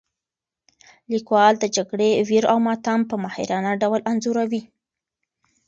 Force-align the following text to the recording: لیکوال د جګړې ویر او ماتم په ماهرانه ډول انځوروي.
لیکوال 1.11 1.53
د 1.59 1.65
جګړې 1.75 2.09
ویر 2.27 2.43
او 2.51 2.57
ماتم 2.65 2.99
په 3.09 3.15
ماهرانه 3.23 3.71
ډول 3.81 4.01
انځوروي. 4.11 4.63